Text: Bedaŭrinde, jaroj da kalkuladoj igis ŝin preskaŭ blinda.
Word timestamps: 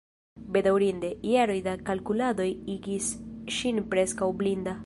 Bedaŭrinde, 0.55 1.11
jaroj 1.33 1.57
da 1.69 1.75
kalkuladoj 1.91 2.49
igis 2.77 3.13
ŝin 3.59 3.85
preskaŭ 3.93 4.35
blinda. 4.43 4.79